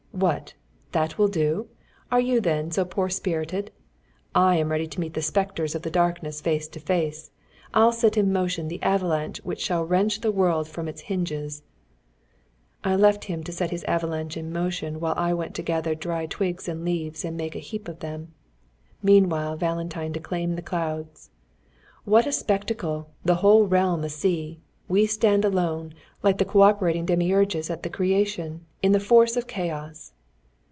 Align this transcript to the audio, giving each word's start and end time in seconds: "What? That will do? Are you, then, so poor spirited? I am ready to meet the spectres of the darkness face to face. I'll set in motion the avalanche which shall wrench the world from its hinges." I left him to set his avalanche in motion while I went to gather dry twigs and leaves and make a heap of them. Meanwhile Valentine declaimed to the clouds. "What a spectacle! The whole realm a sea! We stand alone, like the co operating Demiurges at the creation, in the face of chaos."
"What? 0.13 0.53
That 0.91 1.17
will 1.17 1.29
do? 1.29 1.69
Are 2.11 2.19
you, 2.19 2.41
then, 2.41 2.69
so 2.69 2.83
poor 2.85 3.09
spirited? 3.09 3.71
I 4.35 4.57
am 4.57 4.69
ready 4.69 4.85
to 4.85 4.99
meet 4.99 5.13
the 5.15 5.21
spectres 5.21 5.73
of 5.73 5.81
the 5.83 5.89
darkness 5.89 6.41
face 6.41 6.67
to 6.67 6.79
face. 6.81 7.31
I'll 7.73 7.93
set 7.93 8.17
in 8.17 8.31
motion 8.31 8.67
the 8.67 8.83
avalanche 8.83 9.37
which 9.45 9.61
shall 9.61 9.85
wrench 9.85 10.19
the 10.19 10.31
world 10.31 10.67
from 10.67 10.87
its 10.89 11.03
hinges." 11.09 11.63
I 12.83 12.97
left 12.97 13.23
him 13.25 13.41
to 13.45 13.51
set 13.53 13.71
his 13.71 13.85
avalanche 13.85 14.35
in 14.37 14.51
motion 14.51 14.99
while 14.99 15.15
I 15.17 15.33
went 15.33 15.55
to 15.55 15.63
gather 15.63 15.95
dry 15.95 16.25
twigs 16.27 16.67
and 16.67 16.83
leaves 16.85 17.23
and 17.25 17.35
make 17.37 17.55
a 17.55 17.59
heap 17.59 17.87
of 17.87 17.99
them. 17.99 18.33
Meanwhile 19.01 19.55
Valentine 19.55 20.11
declaimed 20.11 20.51
to 20.53 20.55
the 20.57 20.61
clouds. 20.69 21.31
"What 22.03 22.27
a 22.27 22.33
spectacle! 22.33 23.09
The 23.25 23.35
whole 23.35 23.65
realm 23.65 24.03
a 24.03 24.09
sea! 24.09 24.59
We 24.87 25.05
stand 25.05 25.45
alone, 25.45 25.93
like 26.21 26.37
the 26.37 26.43
co 26.45 26.63
operating 26.63 27.05
Demiurges 27.05 27.69
at 27.71 27.81
the 27.83 27.89
creation, 27.89 28.65
in 28.81 28.91
the 28.91 28.99
face 28.99 29.37
of 29.37 29.47
chaos." 29.47 30.11